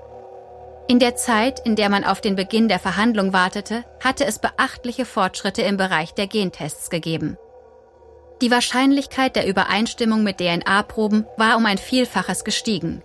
In 0.89 0.99
der 0.99 1.15
Zeit, 1.15 1.65
in 1.65 1.77
der 1.77 1.89
man 1.89 2.05
auf 2.05 2.21
den 2.21 2.35
Beginn 2.35 2.69
der 2.69 2.81
Verhandlung 2.81 3.33
wartete, 3.33 3.85
hatte 4.03 4.27
es 4.27 4.41
beachtliche 4.41 5.05
Fortschritte 5.05 5.63
im 5.63 5.77
Bereich 5.77 6.15
der 6.15 6.27
Gentests 6.27 6.91
gegeben. 6.91 7.39
Die 8.43 8.51
Wahrscheinlichkeit 8.51 9.37
der 9.37 9.47
Übereinstimmung 9.47 10.25
mit 10.25 10.39
DNA-Proben 10.39 11.27
war 11.37 11.57
um 11.57 11.65
ein 11.65 11.79
Vielfaches 11.79 12.43
gestiegen. 12.43 13.01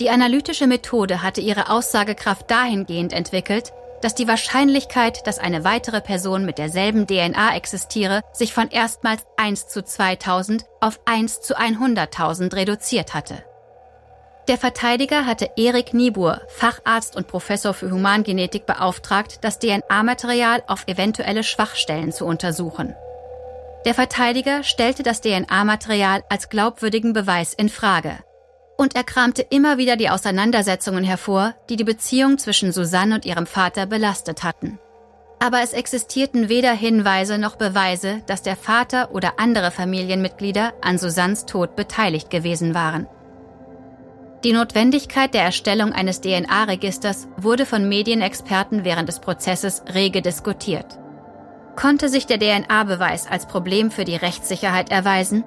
Die 0.00 0.08
analytische 0.08 0.66
Methode 0.66 1.22
hatte 1.22 1.42
ihre 1.42 1.68
Aussagekraft 1.68 2.50
dahingehend 2.50 3.12
entwickelt, 3.12 3.74
dass 4.00 4.14
die 4.14 4.26
Wahrscheinlichkeit, 4.26 5.26
dass 5.26 5.38
eine 5.38 5.64
weitere 5.64 6.00
Person 6.00 6.46
mit 6.46 6.56
derselben 6.56 7.06
DNA 7.06 7.54
existiere, 7.54 8.22
sich 8.32 8.54
von 8.54 8.70
erstmals 8.70 9.26
1 9.36 9.68
zu 9.68 9.84
2000 9.84 10.64
auf 10.80 10.98
1 11.04 11.42
zu 11.42 11.54
100.000 11.54 12.56
reduziert 12.56 13.12
hatte. 13.12 13.44
Der 14.48 14.56
Verteidiger 14.56 15.26
hatte 15.26 15.50
Erik 15.56 15.92
Niebuhr, 15.92 16.40
Facharzt 16.48 17.16
und 17.16 17.28
Professor 17.28 17.74
für 17.74 17.90
Humangenetik, 17.90 18.64
beauftragt, 18.64 19.40
das 19.42 19.58
DNA-Material 19.58 20.62
auf 20.68 20.88
eventuelle 20.88 21.44
Schwachstellen 21.44 22.12
zu 22.12 22.24
untersuchen. 22.24 22.96
Der 23.84 23.94
Verteidiger 23.94 24.62
stellte 24.62 25.02
das 25.02 25.20
DNA-Material 25.20 26.22
als 26.28 26.48
glaubwürdigen 26.48 27.12
Beweis 27.12 27.52
in 27.52 27.68
Frage. 27.68 28.18
Und 28.76 28.94
er 28.94 29.04
kramte 29.04 29.42
immer 29.42 29.76
wieder 29.76 29.96
die 29.96 30.08
Auseinandersetzungen 30.08 31.04
hervor, 31.04 31.54
die 31.68 31.76
die 31.76 31.84
Beziehung 31.84 32.38
zwischen 32.38 32.72
Susanne 32.72 33.16
und 33.16 33.26
ihrem 33.26 33.46
Vater 33.46 33.86
belastet 33.86 34.44
hatten. 34.44 34.78
Aber 35.40 35.60
es 35.62 35.72
existierten 35.72 36.48
weder 36.48 36.72
Hinweise 36.72 37.38
noch 37.38 37.56
Beweise, 37.56 38.22
dass 38.26 38.42
der 38.42 38.54
Vater 38.54 39.12
oder 39.12 39.40
andere 39.40 39.72
Familienmitglieder 39.72 40.72
an 40.80 40.98
Susannes 40.98 41.46
Tod 41.46 41.74
beteiligt 41.74 42.30
gewesen 42.30 42.74
waren. 42.74 43.08
Die 44.44 44.52
Notwendigkeit 44.52 45.34
der 45.34 45.42
Erstellung 45.42 45.92
eines 45.92 46.20
DNA-Registers 46.20 47.28
wurde 47.36 47.66
von 47.66 47.88
Medienexperten 47.88 48.84
während 48.84 49.08
des 49.08 49.20
Prozesses 49.20 49.82
rege 49.92 50.22
diskutiert. 50.22 50.98
Konnte 51.76 52.08
sich 52.08 52.26
der 52.26 52.38
DNA-Beweis 52.38 53.26
als 53.26 53.46
Problem 53.46 53.90
für 53.90 54.04
die 54.04 54.16
Rechtssicherheit 54.16 54.90
erweisen? 54.90 55.44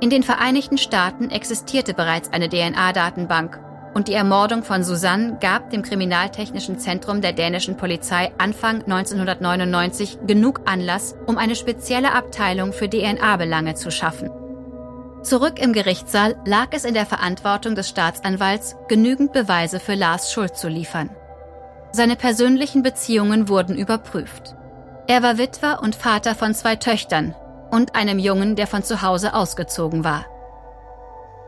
In 0.00 0.10
den 0.10 0.22
Vereinigten 0.22 0.78
Staaten 0.78 1.30
existierte 1.30 1.94
bereits 1.94 2.32
eine 2.32 2.48
DNA-Datenbank 2.48 3.60
und 3.94 4.08
die 4.08 4.14
Ermordung 4.14 4.62
von 4.62 4.84
Susanne 4.84 5.38
gab 5.40 5.70
dem 5.70 5.82
Kriminaltechnischen 5.82 6.78
Zentrum 6.78 7.20
der 7.20 7.32
dänischen 7.32 7.76
Polizei 7.76 8.32
Anfang 8.38 8.82
1999 8.82 10.18
genug 10.26 10.62
Anlass, 10.64 11.14
um 11.26 11.38
eine 11.38 11.54
spezielle 11.54 12.12
Abteilung 12.12 12.72
für 12.72 12.88
DNA-Belange 12.88 13.74
zu 13.74 13.90
schaffen. 13.90 14.30
Zurück 15.22 15.60
im 15.60 15.72
Gerichtssaal 15.72 16.36
lag 16.44 16.68
es 16.72 16.84
in 16.84 16.94
der 16.94 17.06
Verantwortung 17.06 17.74
des 17.74 17.88
Staatsanwalts, 17.88 18.76
genügend 18.88 19.32
Beweise 19.32 19.78
für 19.78 19.94
Lars 19.94 20.32
Schuld 20.32 20.56
zu 20.56 20.68
liefern. 20.68 21.10
Seine 21.92 22.16
persönlichen 22.16 22.82
Beziehungen 22.82 23.48
wurden 23.48 23.76
überprüft. 23.76 24.56
Er 25.06 25.22
war 25.22 25.38
Witwer 25.38 25.80
und 25.82 25.96
Vater 25.96 26.34
von 26.34 26.54
zwei 26.54 26.76
Töchtern 26.76 27.34
und 27.70 27.94
einem 27.94 28.18
Jungen, 28.18 28.54
der 28.54 28.66
von 28.66 28.82
zu 28.82 29.02
Hause 29.02 29.34
ausgezogen 29.34 30.04
war. 30.04 30.26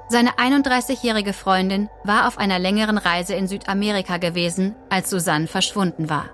Seine 0.08 0.32
31-jährige 0.32 1.32
Freundin 1.32 1.88
war 2.02 2.28
auf 2.28 2.36
einer 2.36 2.58
längeren 2.58 2.98
Reise 2.98 3.34
in 3.34 3.48
Südamerika 3.48 4.18
gewesen, 4.18 4.74
als 4.90 5.08
Susanne 5.08 5.46
verschwunden 5.46 6.10
war. 6.10 6.26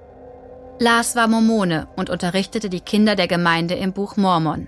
Lars 0.79 1.15
war 1.15 1.29
Mormone 1.29 1.89
und 1.95 2.11
unterrichtete 2.11 2.71
die 2.71 2.81
Kinder 2.81 3.15
der 3.15 3.29
Gemeinde 3.29 3.75
im 3.75 3.93
Buch 3.93 4.17
Mormon. 4.17 4.67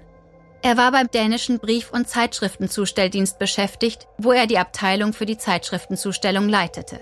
Er 0.60 0.76
war 0.76 0.92
beim 0.92 1.10
dänischen 1.10 1.58
Brief- 1.58 1.90
und 1.90 2.08
Zeitschriftenzustelldienst 2.08 3.38
beschäftigt, 3.38 4.06
wo 4.18 4.30
er 4.30 4.46
die 4.46 4.58
Abteilung 4.58 5.12
für 5.12 5.26
die 5.26 5.38
Zeitschriftenzustellung 5.38 6.48
leitete. 6.48 7.00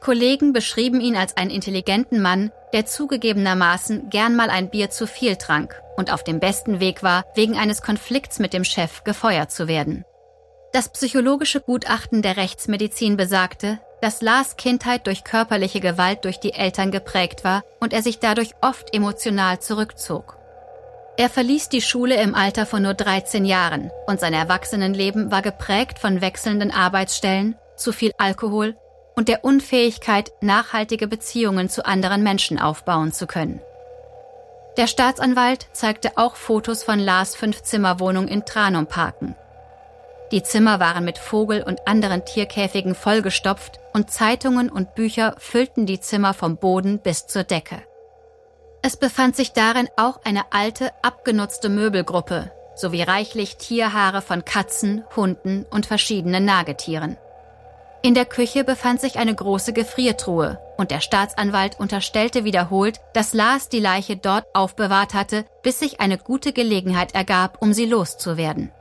Kollegen 0.00 0.52
beschrieben 0.54 1.00
ihn 1.00 1.16
als 1.16 1.36
einen 1.36 1.50
intelligenten 1.50 2.22
Mann, 2.22 2.50
der 2.72 2.86
zugegebenermaßen 2.86 4.08
gern 4.08 4.34
mal 4.34 4.48
ein 4.48 4.70
Bier 4.70 4.90
zu 4.90 5.06
viel 5.06 5.36
trank 5.36 5.80
und 5.96 6.12
auf 6.12 6.24
dem 6.24 6.40
besten 6.40 6.80
Weg 6.80 7.02
war, 7.02 7.24
wegen 7.34 7.56
eines 7.58 7.82
Konflikts 7.82 8.38
mit 8.38 8.54
dem 8.54 8.64
Chef 8.64 9.04
gefeuert 9.04 9.52
zu 9.52 9.68
werden. 9.68 10.04
Das 10.72 10.88
psychologische 10.88 11.60
Gutachten 11.60 12.22
der 12.22 12.36
Rechtsmedizin 12.36 13.16
besagte, 13.16 13.80
dass 14.00 14.22
Lars 14.22 14.56
Kindheit 14.56 15.06
durch 15.06 15.24
körperliche 15.24 15.80
Gewalt 15.80 16.24
durch 16.24 16.40
die 16.40 16.54
Eltern 16.54 16.90
geprägt 16.90 17.44
war 17.44 17.64
und 17.80 17.92
er 17.92 18.02
sich 18.02 18.18
dadurch 18.20 18.52
oft 18.62 18.94
emotional 18.94 19.58
zurückzog. 19.58 20.38
Er 21.18 21.28
verließ 21.28 21.68
die 21.68 21.82
Schule 21.82 22.14
im 22.22 22.34
Alter 22.34 22.64
von 22.64 22.82
nur 22.82 22.94
13 22.94 23.44
Jahren 23.44 23.90
und 24.06 24.20
sein 24.20 24.32
Erwachsenenleben 24.32 25.30
war 25.30 25.42
geprägt 25.42 25.98
von 25.98 26.22
wechselnden 26.22 26.70
Arbeitsstellen, 26.70 27.56
zu 27.76 27.92
viel 27.92 28.12
Alkohol 28.16 28.76
und 29.20 29.28
der 29.28 29.44
Unfähigkeit, 29.44 30.32
nachhaltige 30.40 31.06
Beziehungen 31.06 31.68
zu 31.68 31.84
anderen 31.84 32.22
Menschen 32.22 32.58
aufbauen 32.58 33.12
zu 33.12 33.26
können. 33.26 33.60
Der 34.78 34.86
Staatsanwalt 34.86 35.66
zeigte 35.74 36.12
auch 36.16 36.36
Fotos 36.36 36.82
von 36.82 36.98
Lars 36.98 37.36
Fünfzimmerwohnung 37.36 38.28
in 38.28 38.46
Tranum 38.46 38.86
Parken. 38.86 39.36
Die 40.32 40.42
Zimmer 40.42 40.80
waren 40.80 41.04
mit 41.04 41.18
Vogel- 41.18 41.62
und 41.62 41.86
anderen 41.86 42.24
Tierkäfigen 42.24 42.94
vollgestopft 42.94 43.78
und 43.92 44.10
Zeitungen 44.10 44.70
und 44.70 44.94
Bücher 44.94 45.34
füllten 45.36 45.84
die 45.84 46.00
Zimmer 46.00 46.32
vom 46.32 46.56
Boden 46.56 46.98
bis 46.98 47.26
zur 47.26 47.44
Decke. 47.44 47.82
Es 48.80 48.96
befand 48.96 49.36
sich 49.36 49.52
darin 49.52 49.90
auch 49.98 50.20
eine 50.24 50.44
alte, 50.50 50.92
abgenutzte 51.02 51.68
Möbelgruppe 51.68 52.52
sowie 52.74 53.02
reichlich 53.02 53.58
Tierhaare 53.58 54.22
von 54.22 54.46
Katzen, 54.46 55.04
Hunden 55.14 55.66
und 55.70 55.84
verschiedenen 55.84 56.46
Nagetieren. 56.46 57.18
In 58.02 58.14
der 58.14 58.24
Küche 58.24 58.64
befand 58.64 59.00
sich 59.00 59.18
eine 59.18 59.34
große 59.34 59.74
Gefriertruhe 59.74 60.58
und 60.78 60.90
der 60.90 61.00
Staatsanwalt 61.00 61.78
unterstellte 61.78 62.44
wiederholt, 62.44 62.98
dass 63.12 63.34
Lars 63.34 63.68
die 63.68 63.78
Leiche 63.78 64.16
dort 64.16 64.46
aufbewahrt 64.54 65.12
hatte, 65.12 65.44
bis 65.62 65.80
sich 65.80 66.00
eine 66.00 66.16
gute 66.16 66.54
Gelegenheit 66.54 67.14
ergab, 67.14 67.60
um 67.60 67.74
sie 67.74 67.84
loszuwerden. 67.84 68.72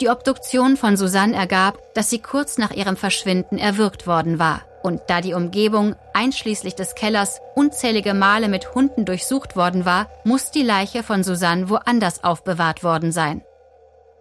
Die 0.00 0.08
Obduktion 0.08 0.76
von 0.76 0.96
Susanne 0.96 1.36
ergab, 1.36 1.94
dass 1.94 2.10
sie 2.10 2.18
kurz 2.18 2.58
nach 2.58 2.72
ihrem 2.72 2.96
Verschwinden 2.96 3.58
erwürgt 3.58 4.08
worden 4.08 4.40
war. 4.40 4.62
Und 4.82 5.00
da 5.06 5.20
die 5.20 5.34
Umgebung, 5.34 5.94
einschließlich 6.12 6.74
des 6.74 6.96
Kellers, 6.96 7.40
unzählige 7.54 8.12
Male 8.12 8.48
mit 8.48 8.74
Hunden 8.74 9.04
durchsucht 9.04 9.54
worden 9.54 9.84
war, 9.84 10.08
muss 10.24 10.50
die 10.50 10.64
Leiche 10.64 11.04
von 11.04 11.22
Susanne 11.22 11.68
woanders 11.70 12.24
aufbewahrt 12.24 12.82
worden 12.82 13.12
sein. 13.12 13.42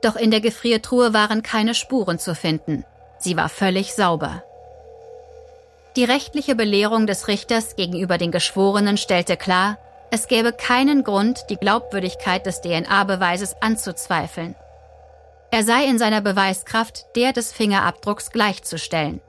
Doch 0.04 0.16
in 0.16 0.30
der 0.30 0.42
Gefriertruhe 0.42 1.16
waren 1.16 1.42
keine 1.42 1.74
Spuren 1.74 2.20
zu 2.20 2.36
finden. 2.36 2.86
Sie 3.22 3.38
war 3.38 3.50
völlig 3.50 3.94
sauber. 3.94 4.44
Die 5.96 6.03
rechtliche 6.03 6.55
Belehrung 6.55 7.05
des 7.05 7.27
Richters 7.27 7.75
gegenüber 7.75 8.18
den 8.18 8.31
Geschworenen 8.31 8.98
stellte 8.98 9.38
klar, 9.38 9.77
es 10.10 10.27
gäbe 10.27 10.51
keinen 10.51 11.03
Grund, 11.03 11.46
die 11.50 11.55
Glaubwürdigkeit 11.55 12.46
des 12.46 12.62
DNA-Beweises 12.62 13.55
anzuzweifeln. 13.62 14.55
Er 15.51 15.64
sei 15.64 15.86
in 15.86 16.00
seiner 16.00 16.22
Beweiskraft 16.22 17.05
der 17.16 17.31
des 17.31 17.51
Fingerabdrucks 17.51 18.31
gleichzustellen. 18.31 19.22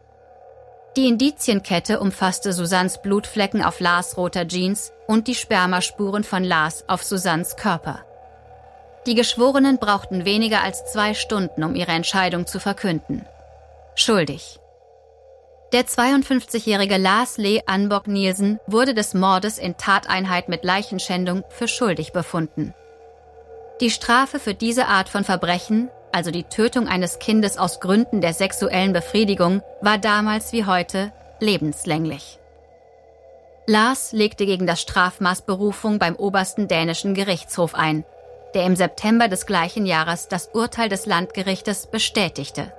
Die 0.97 1.09
Indizienkette 1.09 2.01
umfasste 2.01 2.53
Susans 2.53 3.01
Blutflecken 3.03 3.63
auf 3.63 3.81
Lars 3.81 4.17
roter 4.17 4.47
Jeans 4.47 4.93
und 5.07 5.27
die 5.27 5.35
Spermaspuren 5.35 6.23
von 6.23 6.45
Lars 6.45 6.85
auf 6.89 7.03
Susans 7.03 7.57
Körper. 7.57 8.01
Die 9.07 9.15
Geschworenen 9.15 9.79
brauchten 9.79 10.25
weniger 10.25 10.63
als 10.63 10.93
zwei 10.93 11.15
Stunden, 11.15 11.65
um 11.65 11.75
ihre 11.75 11.93
Entscheidung 11.93 12.47
zu 12.47 12.61
verkünden. 12.61 13.27
Schuldig. 13.95 14.59
Der 15.73 15.87
52-jährige 15.87 16.99
Lars 16.99 17.39
Lee 17.39 17.63
Anbock 17.67 18.07
Nielsen 18.07 18.61
wurde 18.67 18.95
des 18.95 19.15
Mordes 19.15 19.59
in 19.59 19.77
Tateinheit 19.77 20.49
mit 20.49 20.65
Leichenschändung 20.65 21.45
für 21.49 21.69
schuldig 21.69 22.13
befunden. 22.13 22.75
Die 23.81 23.91
Strafe 23.91 24.39
für 24.39 24.55
diese 24.55 24.87
Art 24.87 25.09
von 25.09 25.25
Verbrechen 25.25 25.91
also 26.13 26.31
die 26.31 26.45
Tötung 26.45 26.87
eines 26.87 27.19
Kindes 27.19 27.59
aus 27.59 27.81
Gründen 27.81 28.21
der 28.21 28.35
sexuellen 28.35 28.93
Befriedigung, 28.93 29.63
war 29.81 29.99
damals 29.99 30.53
wie 30.53 30.67
heute 30.67 31.13
lebenslänglich. 31.41 32.39
Lars 33.67 34.13
legte 34.13 34.45
gegen 34.45 34.67
das 34.67 34.83
Strafmaß 34.83 35.43
Berufung 35.43 35.99
beim 35.99 36.17
obersten 36.17 36.69
dänischen 36.69 37.15
Gerichtshof 37.15 37.75
ein, 37.75 38.05
der 38.55 38.65
im 38.65 38.77
September 38.77 39.29
des 39.29 39.47
gleichen 39.47 39.87
Jahres 39.87 40.29
das 40.29 40.49
Urteil 40.49 40.89
des 40.89 41.07
Landgerichtes 41.07 41.87
bestätigte. 41.87 42.73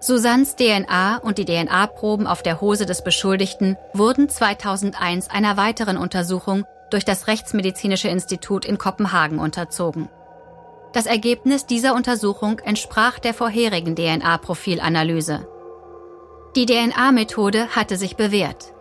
Susannes 0.00 0.56
DNA 0.56 1.18
und 1.18 1.38
die 1.38 1.44
DNA-Proben 1.44 2.26
auf 2.26 2.42
der 2.42 2.60
Hose 2.60 2.86
des 2.86 3.02
Beschuldigten 3.02 3.76
wurden 3.94 4.28
2001 4.28 5.30
einer 5.30 5.56
weiteren 5.56 5.96
Untersuchung 5.96 6.64
durch 6.90 7.04
das 7.04 7.26
Rechtsmedizinische 7.26 8.08
Institut 8.08 8.64
in 8.64 8.78
Kopenhagen 8.78 9.38
unterzogen. 9.38 10.08
Das 10.92 11.06
Ergebnis 11.06 11.66
dieser 11.66 11.94
Untersuchung 11.94 12.58
entsprach 12.60 13.18
der 13.18 13.34
vorherigen 13.34 13.96
DNA-Profilanalyse. 13.96 15.46
Die 16.54 16.66
DNA-Methode 16.66 17.68
hatte 17.74 17.96
sich 17.96 18.16
bewährt. 18.16 18.72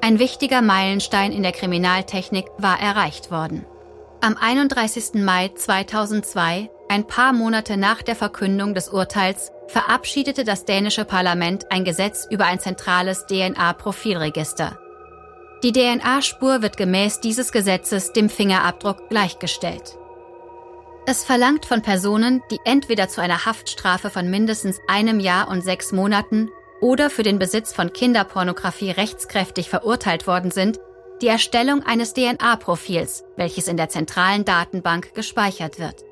Ein 0.00 0.18
wichtiger 0.18 0.62
Meilenstein 0.62 1.32
in 1.32 1.42
der 1.42 1.52
Kriminaltechnik 1.52 2.46
war 2.58 2.80
erreicht 2.80 3.30
worden. 3.30 3.64
Am 4.20 4.36
31. 4.36 5.14
Mai 5.24 5.50
2002, 5.54 6.70
ein 6.88 7.06
paar 7.06 7.32
Monate 7.32 7.76
nach 7.76 8.02
der 8.02 8.14
Verkündung 8.14 8.74
des 8.74 8.88
Urteils, 8.88 9.50
verabschiedete 9.68 10.44
das 10.44 10.64
dänische 10.64 11.04
Parlament 11.04 11.70
ein 11.70 11.84
Gesetz 11.84 12.26
über 12.30 12.46
ein 12.46 12.60
zentrales 12.60 13.26
DNA-Profilregister. 13.26 14.78
Die 15.62 15.72
DNA-Spur 15.72 16.62
wird 16.62 16.76
gemäß 16.76 17.20
dieses 17.20 17.50
Gesetzes 17.50 18.12
dem 18.12 18.28
Fingerabdruck 18.28 19.08
gleichgestellt. 19.08 19.96
Es 21.06 21.24
verlangt 21.24 21.66
von 21.66 21.82
Personen, 21.82 22.42
die 22.50 22.58
entweder 22.64 23.08
zu 23.08 23.20
einer 23.20 23.46
Haftstrafe 23.46 24.10
von 24.10 24.28
mindestens 24.28 24.78
einem 24.88 25.20
Jahr 25.20 25.48
und 25.48 25.62
sechs 25.62 25.92
Monaten 25.92 26.50
oder 26.80 27.10
für 27.10 27.22
den 27.22 27.38
Besitz 27.38 27.72
von 27.72 27.92
Kinderpornografie 27.92 28.90
rechtskräftig 28.90 29.70
verurteilt 29.70 30.26
worden 30.26 30.50
sind, 30.50 30.78
die 31.22 31.28
Erstellung 31.28 31.82
eines 31.82 32.12
DNA-Profils, 32.12 33.24
welches 33.36 33.68
in 33.68 33.76
der 33.76 33.88
zentralen 33.88 34.44
Datenbank 34.44 35.14
gespeichert 35.14 35.78
wird. 35.78 36.04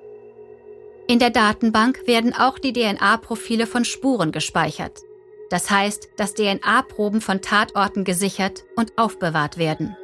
In 1.06 1.18
der 1.18 1.30
Datenbank 1.30 2.06
werden 2.06 2.34
auch 2.34 2.58
die 2.58 2.72
DNA-Profile 2.72 3.66
von 3.66 3.84
Spuren 3.84 4.32
gespeichert. 4.32 5.02
Das 5.50 5.70
heißt, 5.70 6.08
dass 6.16 6.32
DNA-Proben 6.32 7.20
von 7.20 7.42
Tatorten 7.42 8.04
gesichert 8.04 8.64
und 8.74 8.96
aufbewahrt 8.96 9.58
werden. 9.58 9.96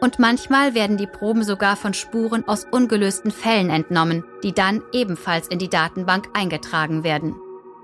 Und 0.00 0.18
manchmal 0.18 0.74
werden 0.74 0.96
die 0.96 1.06
Proben 1.06 1.44
sogar 1.44 1.76
von 1.76 1.92
Spuren 1.92 2.48
aus 2.48 2.66
ungelösten 2.70 3.30
Fällen 3.30 3.68
entnommen, 3.68 4.24
die 4.42 4.52
dann 4.52 4.82
ebenfalls 4.94 5.46
in 5.48 5.58
die 5.58 5.68
Datenbank 5.68 6.30
eingetragen 6.32 7.04
werden. 7.04 7.36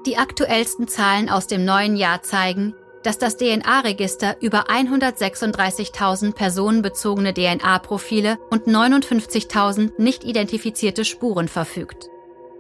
Die 0.07 0.17
aktuellsten 0.17 0.89
Zahlen 0.89 1.29
aus 1.29 1.47
dem 1.47 1.67
neuen 1.67 1.95
Jahr 1.95 2.23
zeigen, 2.23 2.75
dass 3.03 3.19
das 3.19 3.37
DNA-Register 3.37 4.37
über 4.41 4.71
136.000 4.71 6.33
personenbezogene 6.33 7.35
DNA-Profile 7.35 8.39
und 8.51 8.67
59.000 8.67 9.93
nicht 9.99 10.25
identifizierte 10.25 11.05
Spuren 11.05 11.49
verfügt. 11.49 12.09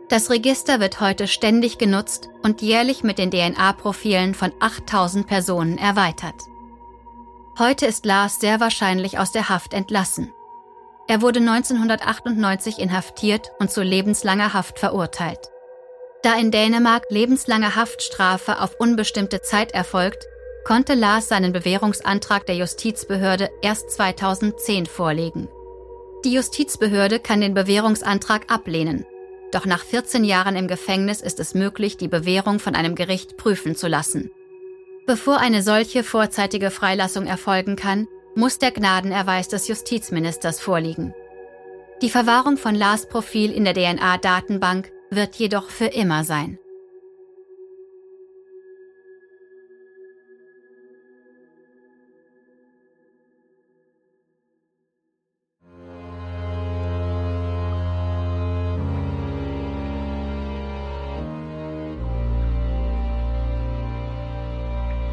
Das 0.08 0.30
Register 0.30 0.78
wird 0.78 1.00
heute 1.00 1.26
ständig 1.26 1.78
genutzt 1.78 2.28
und 2.42 2.62
jährlich 2.62 3.02
mit 3.02 3.18
den 3.18 3.32
DNA-Profilen 3.32 4.34
von 4.34 4.52
8.000 4.52 5.26
Personen 5.26 5.78
erweitert. 5.78 6.36
Heute 7.58 7.86
ist 7.86 8.06
Lars 8.06 8.38
sehr 8.38 8.60
wahrscheinlich 8.60 9.18
aus 9.18 9.32
der 9.32 9.48
Haft 9.48 9.74
entlassen. 9.74 10.32
Er 11.08 11.22
wurde 11.22 11.40
1998 11.40 12.78
inhaftiert 12.78 13.50
und 13.58 13.72
zu 13.72 13.82
lebenslanger 13.82 14.52
Haft 14.52 14.78
verurteilt. 14.78 15.50
Da 16.22 16.34
in 16.34 16.52
Dänemark 16.52 17.04
lebenslange 17.08 17.74
Haftstrafe 17.74 18.60
auf 18.60 18.76
unbestimmte 18.78 19.42
Zeit 19.42 19.72
erfolgt, 19.72 20.24
konnte 20.64 20.94
Lars 20.94 21.28
seinen 21.28 21.52
Bewährungsantrag 21.52 22.46
der 22.46 22.56
Justizbehörde 22.56 23.50
erst 23.60 23.90
2010 23.90 24.86
vorlegen. 24.86 25.48
Die 26.24 26.32
Justizbehörde 26.32 27.18
kann 27.18 27.40
den 27.40 27.54
Bewährungsantrag 27.54 28.52
ablehnen, 28.52 29.06
doch 29.52 29.66
nach 29.66 29.84
14 29.84 30.24
Jahren 30.24 30.56
im 30.56 30.68
Gefängnis 30.68 31.20
ist 31.20 31.40
es 31.40 31.54
möglich, 31.54 31.96
die 31.96 32.08
Bewährung 32.08 32.58
von 32.58 32.74
einem 32.74 32.94
Gericht 32.94 33.36
prüfen 33.36 33.76
zu 33.76 33.88
lassen. 33.88 34.30
Bevor 35.06 35.38
eine 35.38 35.62
solche 35.62 36.02
vorzeitige 36.02 36.70
Freilassung 36.70 37.26
erfolgen 37.26 37.76
kann, 37.76 38.08
muss 38.34 38.58
der 38.58 38.72
Gnadenerweis 38.72 39.48
des 39.48 39.68
Justizministers 39.68 40.60
vorliegen. 40.60 41.14
Die 42.02 42.10
Verwahrung 42.10 42.58
von 42.58 42.74
Lars 42.74 43.08
Profil 43.08 43.52
in 43.52 43.64
der 43.64 43.74
DNA-Datenbank 43.74 44.90
wird 45.10 45.36
jedoch 45.36 45.70
für 45.70 45.86
immer 45.86 46.24
sein. 46.24 46.58